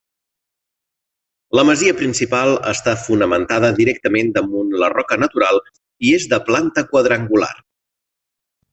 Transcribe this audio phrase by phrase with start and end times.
[1.59, 5.63] La masia principal està fonamentada directament damunt la roca natural
[6.09, 7.55] i és de planta quadrangular.